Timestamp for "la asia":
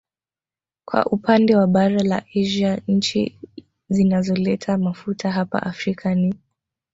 2.03-2.81